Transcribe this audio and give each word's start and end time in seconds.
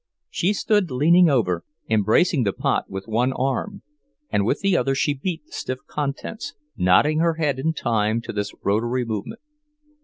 She 0.31 0.53
stood 0.53 0.89
leaning 0.89 1.29
over, 1.29 1.63
embracing 1.87 2.41
the 2.41 2.53
pot 2.53 2.89
with 2.89 3.07
one 3.07 3.31
arm, 3.33 3.83
and 4.31 4.43
with 4.47 4.61
the 4.61 4.75
other 4.75 4.95
she 4.95 5.13
beat 5.13 5.45
the 5.45 5.51
stiff 5.51 5.77
contents, 5.85 6.55
nodding 6.75 7.19
her 7.19 7.35
head 7.35 7.59
in 7.59 7.73
time 7.75 8.19
to 8.21 8.33
this 8.33 8.51
rotary 8.63 9.05
movement. 9.05 9.41